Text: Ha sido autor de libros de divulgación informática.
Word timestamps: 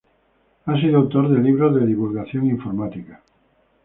Ha 0.65 0.81
sido 0.81 0.97
autor 0.97 1.29
de 1.29 1.37
libros 1.39 1.75
de 1.75 1.85
divulgación 1.85 2.47
informática. 2.49 3.21